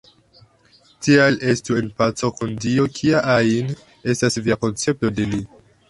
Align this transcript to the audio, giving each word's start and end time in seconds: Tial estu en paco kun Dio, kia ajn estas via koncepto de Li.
Tial 1.07 1.37
estu 1.51 1.77
en 1.83 1.91
paco 2.01 2.31
kun 2.39 2.57
Dio, 2.65 2.89
kia 2.99 3.23
ajn 3.37 3.73
estas 4.15 4.43
via 4.49 4.63
koncepto 4.65 5.17
de 5.21 5.33
Li. 5.35 5.45